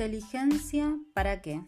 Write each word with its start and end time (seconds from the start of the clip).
Inteligencia 0.00 0.96
para 1.12 1.42
qué? 1.42 1.60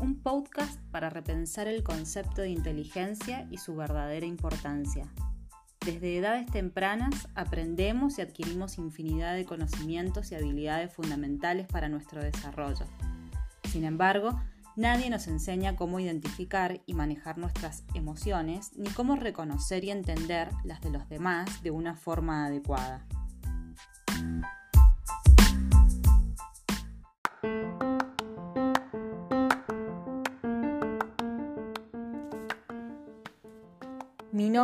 Un 0.00 0.20
podcast 0.20 0.80
para 0.90 1.10
repensar 1.10 1.68
el 1.68 1.84
concepto 1.84 2.42
de 2.42 2.48
inteligencia 2.48 3.46
y 3.52 3.58
su 3.58 3.76
verdadera 3.76 4.26
importancia. 4.26 5.04
Desde 5.78 6.16
edades 6.16 6.46
tempranas 6.46 7.28
aprendemos 7.36 8.18
y 8.18 8.22
adquirimos 8.22 8.78
infinidad 8.78 9.36
de 9.36 9.44
conocimientos 9.44 10.32
y 10.32 10.34
habilidades 10.34 10.92
fundamentales 10.92 11.68
para 11.68 11.88
nuestro 11.88 12.20
desarrollo. 12.20 12.84
Sin 13.70 13.84
embargo, 13.84 14.42
nadie 14.74 15.08
nos 15.08 15.28
enseña 15.28 15.76
cómo 15.76 16.00
identificar 16.00 16.82
y 16.84 16.94
manejar 16.94 17.38
nuestras 17.38 17.84
emociones, 17.94 18.72
ni 18.76 18.90
cómo 18.90 19.14
reconocer 19.14 19.84
y 19.84 19.92
entender 19.92 20.48
las 20.64 20.80
de 20.80 20.90
los 20.90 21.08
demás 21.08 21.62
de 21.62 21.70
una 21.70 21.94
forma 21.94 22.44
adecuada. 22.44 23.06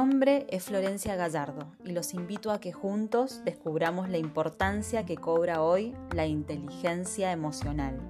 Nombre 0.04 0.46
es 0.48 0.64
Florencia 0.64 1.14
Gallardo 1.14 1.68
y 1.84 1.92
los 1.92 2.12
invito 2.12 2.50
a 2.50 2.58
que 2.58 2.72
juntos 2.72 3.40
descubramos 3.44 4.08
la 4.08 4.18
importancia 4.18 5.06
que 5.06 5.16
cobra 5.16 5.62
hoy 5.62 5.94
la 6.12 6.26
inteligencia 6.26 7.30
emocional, 7.30 8.00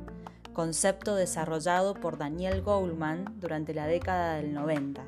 concepto 0.55 1.15
desarrollado 1.15 1.93
por 1.93 2.17
Daniel 2.17 2.63
Goleman 2.63 3.35
durante 3.39 3.75
la 3.75 3.87
década 3.87 4.37
del 4.37 4.55
90. 4.55 5.05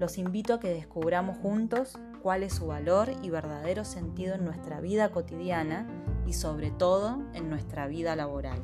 Los 0.00 0.16
invito 0.16 0.54
a 0.54 0.60
que 0.60 0.70
descubramos 0.70 1.36
juntos 1.36 1.98
cuál 2.22 2.42
es 2.42 2.54
su 2.54 2.68
valor 2.68 3.10
y 3.20 3.28
verdadero 3.28 3.84
sentido 3.84 4.34
en 4.34 4.46
nuestra 4.46 4.80
vida 4.80 5.10
cotidiana 5.10 5.86
y 6.26 6.32
sobre 6.32 6.70
todo 6.70 7.22
en 7.34 7.50
nuestra 7.50 7.86
vida 7.86 8.16
laboral. 8.16 8.62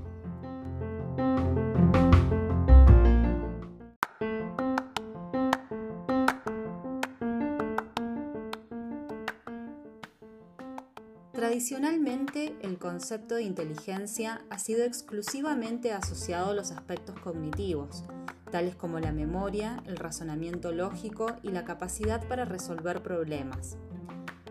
Tradicionalmente, 11.69 12.57
el 12.63 12.79
concepto 12.79 13.35
de 13.35 13.43
inteligencia 13.43 14.41
ha 14.49 14.59
sido 14.59 14.85
exclusivamente 14.85 15.93
asociado 15.93 16.53
a 16.53 16.55
los 16.55 16.71
aspectos 16.71 17.21
cognitivos, 17.21 18.05
tales 18.51 18.75
como 18.75 19.01
la 19.01 19.13
memoria, 19.13 19.83
el 19.85 19.99
razonamiento 19.99 20.73
lógico 20.73 21.27
y 21.43 21.51
la 21.51 21.67
capacidad 21.67 22.27
para 22.27 22.47
resolver 22.47 23.03
problemas. 23.03 23.77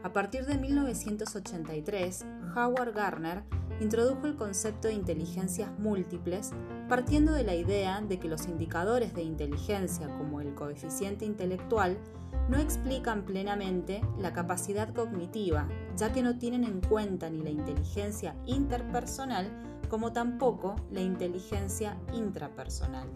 A 0.04 0.14
partir 0.14 0.46
de 0.46 0.60
1983, 0.60 2.24
Howard 2.56 2.94
Gardner 2.94 3.42
introdujo 3.80 4.28
el 4.28 4.36
concepto 4.36 4.88
de 4.88 4.96
inteligencias 4.96 5.70
múltiples, 5.80 6.52
partiendo 6.90 7.32
de 7.32 7.44
la 7.44 7.56
idea 7.56 8.02
de 8.02 8.20
que 8.20 8.28
los 8.28 8.48
indicadores 8.48 9.14
de 9.14 9.24
inteligencia, 9.24 10.08
como 10.18 10.42
el 10.42 10.54
coeficiente 10.54 11.26
intelectual, 11.26 11.98
no 12.50 12.58
explican 12.58 13.24
plenamente 13.24 14.02
la 14.18 14.34
capacidad 14.34 14.94
cognitiva, 14.94 15.68
ya 15.96 16.12
que 16.12 16.24
no 16.24 16.38
tienen 16.38 16.64
en 16.64 16.82
cuenta 16.82 17.30
ni 17.30 17.42
la 17.42 17.50
inteligencia 17.50 18.36
interpersonal 18.46 19.52
como 19.90 20.12
tampoco 20.12 20.76
la 20.92 21.02
inteligencia 21.02 21.98
intrapersonal. 22.14 23.08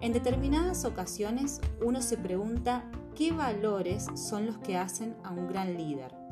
En 0.00 0.12
determinadas 0.12 0.84
ocasiones 0.84 1.60
uno 1.84 2.02
se 2.02 2.16
pregunta 2.16 2.84
qué 3.14 3.32
valores 3.32 4.06
son 4.14 4.46
los 4.46 4.58
que 4.58 4.76
hacen 4.76 5.16
a 5.24 5.30
un 5.30 5.48
gran 5.48 5.76
líder. 5.76 6.25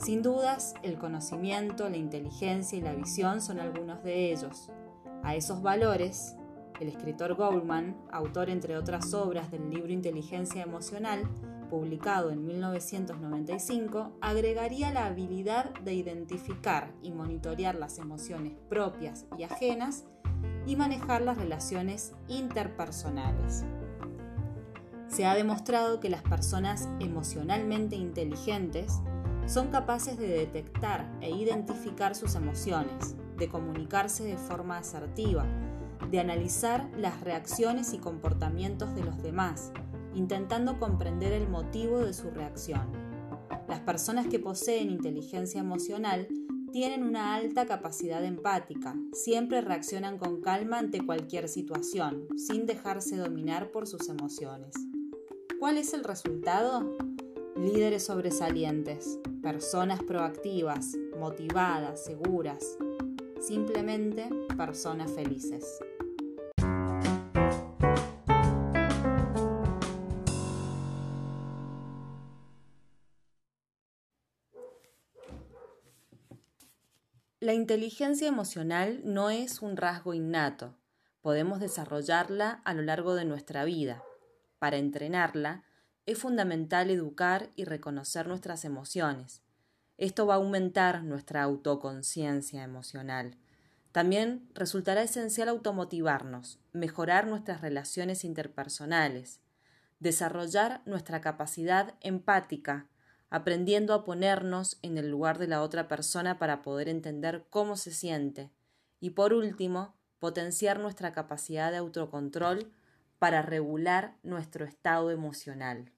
Sin 0.00 0.22
dudas, 0.22 0.72
el 0.82 0.96
conocimiento, 0.96 1.90
la 1.90 1.98
inteligencia 1.98 2.78
y 2.78 2.80
la 2.80 2.94
visión 2.94 3.42
son 3.42 3.60
algunos 3.60 4.02
de 4.02 4.32
ellos. 4.32 4.70
A 5.22 5.34
esos 5.34 5.60
valores, 5.60 6.36
el 6.80 6.88
escritor 6.88 7.34
Goldman, 7.34 7.94
autor 8.10 8.48
entre 8.48 8.78
otras 8.78 9.12
obras 9.12 9.50
del 9.50 9.68
libro 9.68 9.92
Inteligencia 9.92 10.62
Emocional, 10.62 11.28
publicado 11.68 12.30
en 12.30 12.46
1995, 12.46 14.16
agregaría 14.22 14.90
la 14.90 15.04
habilidad 15.04 15.68
de 15.80 15.92
identificar 15.92 16.94
y 17.02 17.12
monitorear 17.12 17.74
las 17.74 17.98
emociones 17.98 18.54
propias 18.70 19.26
y 19.36 19.42
ajenas 19.42 20.06
y 20.64 20.76
manejar 20.76 21.20
las 21.20 21.36
relaciones 21.36 22.14
interpersonales. 22.26 23.64
Se 25.08 25.26
ha 25.26 25.34
demostrado 25.34 26.00
que 26.00 26.08
las 26.08 26.22
personas 26.22 26.88
emocionalmente 27.00 27.96
inteligentes 27.96 29.02
son 29.50 29.68
capaces 29.68 30.16
de 30.16 30.28
detectar 30.28 31.10
e 31.20 31.30
identificar 31.30 32.14
sus 32.14 32.36
emociones, 32.36 33.16
de 33.36 33.48
comunicarse 33.48 34.22
de 34.22 34.36
forma 34.36 34.78
asertiva, 34.78 35.44
de 36.08 36.20
analizar 36.20 36.88
las 36.96 37.20
reacciones 37.20 37.92
y 37.92 37.98
comportamientos 37.98 38.94
de 38.94 39.02
los 39.02 39.20
demás, 39.20 39.72
intentando 40.14 40.78
comprender 40.78 41.32
el 41.32 41.48
motivo 41.48 41.98
de 41.98 42.12
su 42.12 42.30
reacción. 42.30 42.92
Las 43.68 43.80
personas 43.80 44.28
que 44.28 44.38
poseen 44.38 44.88
inteligencia 44.88 45.60
emocional 45.60 46.28
tienen 46.72 47.02
una 47.02 47.34
alta 47.34 47.66
capacidad 47.66 48.24
empática, 48.24 48.94
siempre 49.12 49.62
reaccionan 49.62 50.16
con 50.18 50.40
calma 50.40 50.78
ante 50.78 51.04
cualquier 51.04 51.48
situación, 51.48 52.28
sin 52.36 52.66
dejarse 52.66 53.16
dominar 53.16 53.72
por 53.72 53.88
sus 53.88 54.08
emociones. 54.08 54.74
¿Cuál 55.58 55.76
es 55.76 55.92
el 55.92 56.04
resultado? 56.04 56.96
Líderes 57.60 58.06
sobresalientes, 58.06 59.18
personas 59.42 60.02
proactivas, 60.02 60.96
motivadas, 61.18 62.02
seguras, 62.02 62.78
simplemente 63.38 64.30
personas 64.56 65.12
felices. 65.12 65.78
La 77.40 77.52
inteligencia 77.52 78.26
emocional 78.26 79.02
no 79.04 79.28
es 79.28 79.60
un 79.60 79.76
rasgo 79.76 80.14
innato. 80.14 80.78
Podemos 81.20 81.60
desarrollarla 81.60 82.62
a 82.64 82.72
lo 82.72 82.80
largo 82.80 83.14
de 83.14 83.26
nuestra 83.26 83.66
vida. 83.66 84.02
Para 84.58 84.78
entrenarla, 84.78 85.66
es 86.06 86.18
fundamental 86.18 86.90
educar 86.90 87.50
y 87.56 87.64
reconocer 87.64 88.26
nuestras 88.26 88.64
emociones. 88.64 89.42
Esto 89.98 90.26
va 90.26 90.34
a 90.34 90.36
aumentar 90.38 91.04
nuestra 91.04 91.42
autoconciencia 91.42 92.62
emocional. 92.62 93.36
También 93.92 94.48
resultará 94.54 95.02
esencial 95.02 95.48
automotivarnos, 95.48 96.58
mejorar 96.72 97.26
nuestras 97.26 97.60
relaciones 97.60 98.24
interpersonales, 98.24 99.40
desarrollar 99.98 100.80
nuestra 100.86 101.20
capacidad 101.20 101.94
empática, 102.00 102.86
aprendiendo 103.28 103.94
a 103.94 104.04
ponernos 104.04 104.78
en 104.82 104.96
el 104.96 105.10
lugar 105.10 105.38
de 105.38 105.48
la 105.48 105.62
otra 105.62 105.86
persona 105.86 106.38
para 106.38 106.62
poder 106.62 106.88
entender 106.88 107.46
cómo 107.50 107.76
se 107.76 107.92
siente. 107.92 108.50
Y 109.00 109.10
por 109.10 109.32
último, 109.32 109.94
potenciar 110.18 110.80
nuestra 110.80 111.12
capacidad 111.12 111.70
de 111.70 111.78
autocontrol 111.78 112.72
para 113.20 113.42
regular 113.42 114.16
nuestro 114.22 114.64
estado 114.64 115.10
emocional. 115.10 115.92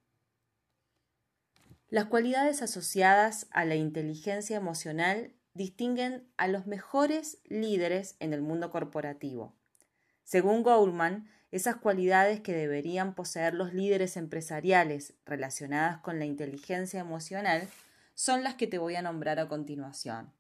Las 1.88 2.06
cualidades 2.06 2.62
asociadas 2.62 3.46
a 3.52 3.64
la 3.64 3.76
inteligencia 3.76 4.56
emocional 4.56 5.32
distinguen 5.54 6.28
a 6.36 6.48
los 6.48 6.66
mejores 6.66 7.38
líderes 7.44 8.16
en 8.18 8.32
el 8.32 8.42
mundo 8.42 8.70
corporativo. 8.70 9.54
Según 10.24 10.64
Goldman, 10.64 11.30
esas 11.52 11.76
cualidades 11.76 12.40
que 12.40 12.54
deberían 12.54 13.14
poseer 13.14 13.54
los 13.54 13.72
líderes 13.72 14.16
empresariales 14.16 15.14
relacionadas 15.25 15.98
con 15.98 16.18
la 16.18 16.25
inteligencia 16.25 16.98
emocional 16.98 17.68
son 18.14 18.42
las 18.42 18.56
que 18.56 18.66
te 18.66 18.78
voy 18.78 18.96
a 18.96 19.02
nombrar 19.02 19.38
a 19.38 19.46
continuación. 19.46 20.32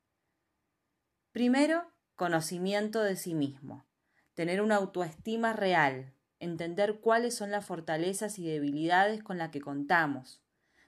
Primero, 1.30 1.86
conocimiento 2.16 3.02
de 3.04 3.14
sí 3.14 3.34
mismo, 3.34 3.86
tener 4.34 4.60
una 4.60 4.76
autoestima 4.76 5.52
real, 5.52 6.12
entender 6.42 6.98
cuáles 7.00 7.36
son 7.36 7.52
las 7.52 7.64
fortalezas 7.64 8.38
y 8.38 8.46
debilidades 8.46 9.22
con 9.22 9.38
las 9.38 9.50
que 9.50 9.60
contamos, 9.60 10.42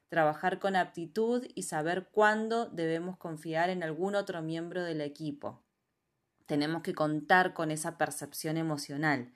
trabajar 0.08 0.58
con 0.58 0.74
aptitud 0.74 1.46
y 1.54 1.62
saber 1.62 2.08
cuándo 2.10 2.66
debemos 2.66 3.16
confiar 3.16 3.70
en 3.70 3.84
algún 3.84 4.16
otro 4.16 4.42
miembro 4.42 4.82
del 4.82 5.00
equipo. 5.00 5.62
Tenemos 6.46 6.82
que 6.82 6.92
contar 6.92 7.54
con 7.54 7.70
esa 7.70 7.96
percepción 7.98 8.56
emocional, 8.56 9.32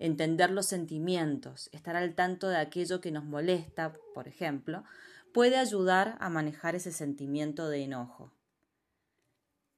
entender 0.00 0.50
los 0.50 0.66
sentimientos, 0.66 1.70
estar 1.72 1.94
al 1.94 2.16
tanto 2.16 2.48
de 2.48 2.56
aquello 2.56 3.00
que 3.00 3.12
nos 3.12 3.24
molesta, 3.24 3.92
por 4.14 4.26
ejemplo, 4.26 4.82
puede 5.32 5.56
ayudar 5.56 6.16
a 6.18 6.28
manejar 6.28 6.74
ese 6.74 6.90
sentimiento 6.90 7.68
de 7.68 7.84
enojo. 7.84 8.32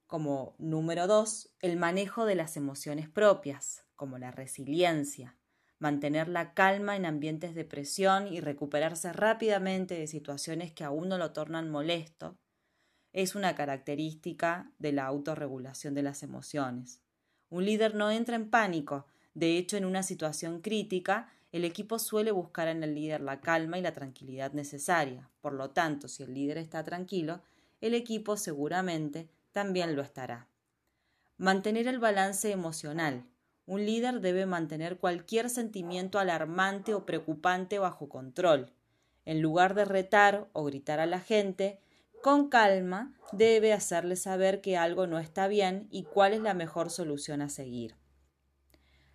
Como 0.07 0.55
número 0.57 1.05
dos, 1.05 1.53
el 1.59 1.77
manejo 1.77 2.25
de 2.25 2.35
las 2.35 2.57
emociones 2.57 3.07
propias, 3.07 3.83
como 3.95 4.17
la 4.17 4.31
resiliencia, 4.31 5.37
mantener 5.79 6.27
la 6.27 6.53
calma 6.53 6.95
en 6.95 7.05
ambientes 7.05 7.55
de 7.55 7.65
presión 7.65 8.27
y 8.27 8.39
recuperarse 8.39 9.11
rápidamente 9.13 9.95
de 9.95 10.07
situaciones 10.07 10.71
que 10.71 10.83
a 10.83 10.89
uno 10.89 11.17
lo 11.17 11.31
tornan 11.31 11.69
molesto, 11.69 12.37
es 13.13 13.33
una 13.35 13.55
característica 13.55 14.71
de 14.77 14.91
la 14.91 15.05
autorregulación 15.05 15.93
de 15.93 16.03
las 16.03 16.21
emociones. 16.21 17.01
Un 17.49 17.63
líder 17.63 17.95
no 17.95 18.11
entra 18.11 18.35
en 18.35 18.49
pánico. 18.49 19.05
De 19.33 19.57
hecho, 19.57 19.77
en 19.77 19.85
una 19.85 20.03
situación 20.03 20.59
crítica, 20.59 21.31
el 21.53 21.63
equipo 21.63 21.97
suele 21.99 22.31
buscar 22.31 22.67
en 22.67 22.83
el 22.83 22.93
líder 22.93 23.21
la 23.21 23.39
calma 23.39 23.77
y 23.77 23.81
la 23.81 23.93
tranquilidad 23.93 24.51
necesaria. 24.51 25.29
Por 25.39 25.53
lo 25.53 25.69
tanto, 25.69 26.09
si 26.09 26.23
el 26.23 26.33
líder 26.33 26.57
está 26.57 26.83
tranquilo, 26.83 27.41
el 27.79 27.93
equipo 27.93 28.35
seguramente 28.35 29.29
también 29.53 29.95
lo 29.95 30.01
estará. 30.01 30.49
Mantener 31.37 31.87
el 31.87 31.99
balance 31.99 32.51
emocional. 32.51 33.25
Un 33.65 33.85
líder 33.85 34.21
debe 34.21 34.45
mantener 34.45 34.97
cualquier 34.97 35.49
sentimiento 35.49 36.19
alarmante 36.19 36.93
o 36.93 37.05
preocupante 37.05 37.79
bajo 37.79 38.09
control. 38.09 38.71
En 39.25 39.41
lugar 39.41 39.73
de 39.73 39.85
retar 39.85 40.47
o 40.53 40.63
gritar 40.65 40.99
a 40.99 41.07
la 41.07 41.19
gente, 41.19 41.79
con 42.21 42.49
calma 42.49 43.13
debe 43.31 43.73
hacerle 43.73 44.15
saber 44.15 44.61
que 44.61 44.77
algo 44.77 45.07
no 45.07 45.19
está 45.19 45.47
bien 45.47 45.87
y 45.89 46.03
cuál 46.03 46.33
es 46.33 46.41
la 46.41 46.53
mejor 46.53 46.91
solución 46.91 47.41
a 47.41 47.49
seguir. 47.49 47.95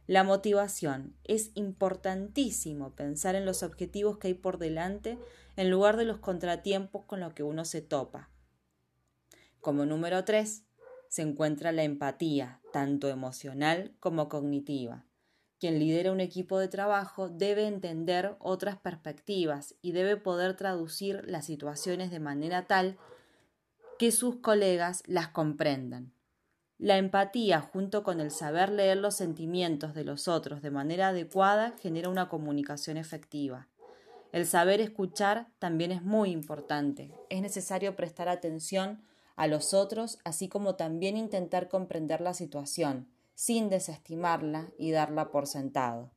La 0.07 0.25
motivación. 0.25 1.15
Es 1.23 1.53
importantísimo 1.55 2.97
pensar 2.97 3.37
en 3.37 3.47
los 3.47 3.63
objetivos 3.63 4.19
que 4.19 4.27
hay 4.27 4.35
por 4.35 4.59
delante 4.59 5.19
en 5.57 5.71
lugar 5.71 5.97
de 5.97 6.05
los 6.05 6.19
contratiempos 6.19 7.05
con 7.05 7.21
los 7.21 7.33
que 7.33 7.45
uno 7.45 7.65
se 7.65 7.83
topa. 7.83 8.29
Como 9.61 9.87
número 9.87 10.25
3, 10.25 10.65
se 11.11 11.23
encuentra 11.23 11.73
la 11.73 11.83
empatía, 11.83 12.61
tanto 12.73 13.09
emocional 13.09 13.93
como 13.99 14.29
cognitiva. 14.29 15.05
Quien 15.59 15.81
lidera 15.81 16.13
un 16.13 16.21
equipo 16.21 16.59
de 16.59 16.69
trabajo 16.69 17.29
debe 17.29 17.67
entender 17.67 18.37
otras 18.39 18.79
perspectivas 18.79 19.75
y 19.83 19.91
debe 19.91 20.17
poder 20.17 20.57
traducir 20.57 21.23
las 21.27 21.45
situaciones 21.45 22.13
de 22.13 22.21
manera 22.21 22.67
tal 22.67 22.97
que 23.99 24.13
sus 24.13 24.37
colegas 24.37 25.03
las 25.07 25.29
comprendan. 25.29 26.15
La 26.79 26.97
empatía, 26.97 27.61
junto 27.61 28.05
con 28.05 28.21
el 28.21 28.31
saber 28.31 28.71
leer 28.71 28.97
los 28.97 29.17
sentimientos 29.17 29.95
de 29.95 30.05
los 30.05 30.29
otros 30.29 30.63
de 30.63 30.71
manera 30.71 31.09
adecuada, 31.09 31.75
genera 31.83 32.09
una 32.09 32.29
comunicación 32.29 32.97
efectiva. 32.97 33.69
El 34.31 34.47
saber 34.47 34.81
escuchar 34.81 35.49
también 35.59 35.91
es 35.91 36.03
muy 36.03 36.31
importante. 36.31 37.13
Es 37.31 37.43
necesario 37.43 37.97
prestar 37.97 38.29
atención 38.29 39.03
a 39.37 39.47
los 39.47 39.75
otros, 39.75 40.19
así 40.25 40.49
como 40.49 40.77
también 40.77 41.17
intentar 41.17 41.69
comprender 41.69 42.21
la 42.21 42.35
situación, 42.35 43.09
sin 43.35 43.71
desestimarla 43.71 44.73
y 44.79 44.91
darla 44.91 45.31
por 45.31 45.47
sentado. 45.47 46.11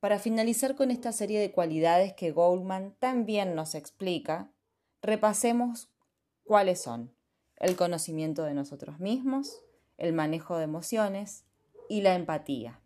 Para 0.00 0.18
finalizar 0.18 0.76
con 0.76 0.90
esta 0.90 1.12
serie 1.12 1.40
de 1.40 1.52
cualidades 1.52 2.14
que 2.14 2.30
Goldman 2.30 2.94
también 2.98 3.54
nos 3.54 3.74
explica, 3.74 4.50
repasemos 5.02 5.90
cuáles 6.44 6.80
son 6.80 7.14
el 7.56 7.76
conocimiento 7.76 8.42
de 8.44 8.54
nosotros 8.54 8.98
mismos, 8.98 9.62
el 9.98 10.14
manejo 10.14 10.56
de 10.56 10.64
emociones 10.64 11.44
y 11.88 12.00
la 12.00 12.14
empatía. 12.14 12.80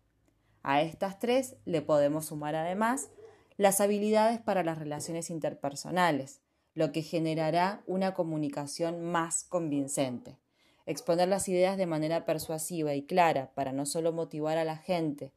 A 0.61 0.81
estas 0.81 1.19
tres 1.19 1.55
le 1.63 1.81
podemos 1.81 2.25
sumar 2.25 2.55
además 2.55 3.09
las 3.57 3.79
habilidades 3.79 4.41
para 4.41 4.63
las 4.63 4.77
relaciones 4.77 5.29
interpersonales, 5.29 6.41
lo 6.75 6.91
que 6.91 7.01
generará 7.01 7.81
una 7.87 8.13
comunicación 8.13 9.01
más 9.01 9.43
convincente 9.43 10.37
exponer 10.85 11.27
las 11.27 11.47
ideas 11.49 11.77
de 11.77 11.87
manera 11.87 12.25
persuasiva 12.25 12.93
y 12.93 13.03
clara 13.03 13.51
para 13.55 13.71
no 13.71 13.85
solo 13.85 14.13
motivar 14.13 14.57
a 14.57 14.63
la 14.63 14.77
gente, 14.77 15.31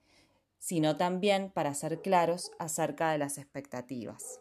sino 0.58 0.96
también 0.96 1.50
para 1.50 1.75
ser 1.75 2.02
claros 2.02 2.52
acerca 2.58 3.11
de 3.12 3.19
las 3.19 3.38
expectativas. 3.38 4.40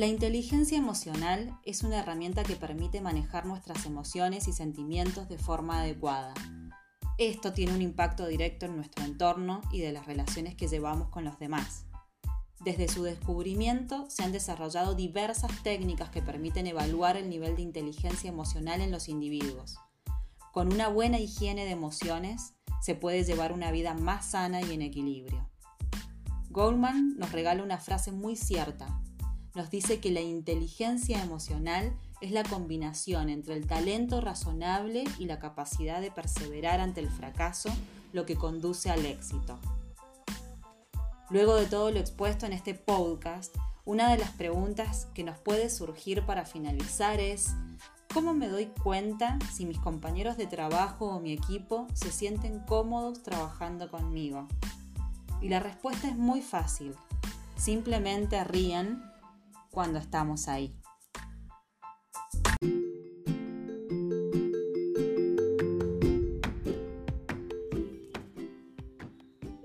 La 0.00 0.06
inteligencia 0.06 0.78
emocional 0.78 1.60
es 1.62 1.82
una 1.82 1.98
herramienta 1.98 2.42
que 2.42 2.56
permite 2.56 3.02
manejar 3.02 3.44
nuestras 3.44 3.84
emociones 3.84 4.48
y 4.48 4.52
sentimientos 4.54 5.28
de 5.28 5.36
forma 5.36 5.82
adecuada 5.82 6.32
esto 7.20 7.52
tiene 7.52 7.74
un 7.74 7.82
impacto 7.82 8.26
directo 8.26 8.64
en 8.64 8.76
nuestro 8.76 9.04
entorno 9.04 9.60
y 9.70 9.80
de 9.80 9.92
las 9.92 10.06
relaciones 10.06 10.54
que 10.54 10.68
llevamos 10.68 11.10
con 11.10 11.22
los 11.22 11.38
demás. 11.38 11.84
Desde 12.64 12.88
su 12.88 13.02
descubrimiento 13.02 14.08
se 14.08 14.22
han 14.22 14.32
desarrollado 14.32 14.94
diversas 14.94 15.62
técnicas 15.62 16.08
que 16.08 16.22
permiten 16.22 16.66
evaluar 16.66 17.18
el 17.18 17.28
nivel 17.28 17.56
de 17.56 17.60
inteligencia 17.60 18.30
emocional 18.30 18.80
en 18.80 18.90
los 18.90 19.10
individuos. 19.10 19.76
Con 20.50 20.72
una 20.72 20.88
buena 20.88 21.18
higiene 21.18 21.66
de 21.66 21.72
emociones 21.72 22.54
se 22.80 22.94
puede 22.94 23.22
llevar 23.22 23.52
una 23.52 23.70
vida 23.70 23.92
más 23.92 24.30
sana 24.30 24.62
y 24.62 24.72
en 24.72 24.80
equilibrio. 24.80 25.50
Goldman 26.48 27.18
nos 27.18 27.32
regala 27.32 27.62
una 27.62 27.76
frase 27.76 28.12
muy 28.12 28.34
cierta. 28.34 28.98
Nos 29.54 29.70
dice 29.70 30.00
que 30.00 30.12
la 30.12 30.20
inteligencia 30.20 31.22
emocional 31.22 31.92
es 32.20 32.30
la 32.30 32.44
combinación 32.44 33.28
entre 33.28 33.54
el 33.56 33.66
talento 33.66 34.20
razonable 34.20 35.04
y 35.18 35.24
la 35.24 35.38
capacidad 35.40 36.00
de 36.00 36.10
perseverar 36.10 36.80
ante 36.80 37.00
el 37.00 37.10
fracaso, 37.10 37.70
lo 38.12 38.26
que 38.26 38.36
conduce 38.36 38.90
al 38.90 39.04
éxito. 39.06 39.58
Luego 41.30 41.56
de 41.56 41.66
todo 41.66 41.90
lo 41.90 41.98
expuesto 41.98 42.46
en 42.46 42.52
este 42.52 42.74
podcast, 42.74 43.54
una 43.84 44.10
de 44.10 44.18
las 44.18 44.30
preguntas 44.30 45.08
que 45.14 45.24
nos 45.24 45.38
puede 45.38 45.70
surgir 45.70 46.24
para 46.26 46.44
finalizar 46.44 47.18
es, 47.18 47.50
¿cómo 48.12 48.34
me 48.34 48.48
doy 48.48 48.66
cuenta 48.66 49.38
si 49.52 49.66
mis 49.66 49.78
compañeros 49.78 50.36
de 50.36 50.46
trabajo 50.46 51.06
o 51.06 51.20
mi 51.20 51.32
equipo 51.32 51.88
se 51.94 52.12
sienten 52.12 52.60
cómodos 52.60 53.22
trabajando 53.22 53.90
conmigo? 53.90 54.46
Y 55.40 55.48
la 55.48 55.58
respuesta 55.58 56.08
es 56.08 56.16
muy 56.16 56.42
fácil. 56.42 56.94
Simplemente 57.56 58.42
ríen 58.44 59.09
cuando 59.70 59.98
estamos 59.98 60.48
ahí. 60.48 60.74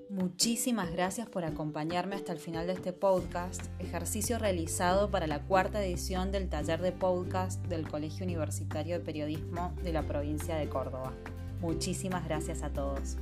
Muchísimas 0.09 0.91
gracias 0.91 1.29
por 1.29 1.45
acompañarme 1.45 2.15
hasta 2.15 2.33
el 2.33 2.39
final 2.39 2.67
de 2.67 2.73
este 2.73 2.93
podcast, 2.93 3.61
ejercicio 3.79 4.37
realizado 4.37 5.09
para 5.09 5.27
la 5.27 5.43
cuarta 5.43 5.83
edición 5.83 6.31
del 6.31 6.49
taller 6.49 6.81
de 6.81 6.91
podcast 6.91 7.63
del 7.67 7.87
Colegio 7.87 8.25
Universitario 8.25 8.99
de 8.99 9.05
Periodismo 9.05 9.73
de 9.83 9.93
la 9.93 10.03
provincia 10.03 10.55
de 10.55 10.67
Córdoba. 10.67 11.13
Muchísimas 11.61 12.25
gracias 12.25 12.63
a 12.63 12.69
todos. 12.73 13.17